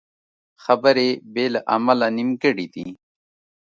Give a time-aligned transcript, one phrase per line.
[0.63, 2.87] خبرې بې له عمله نیمګړې دي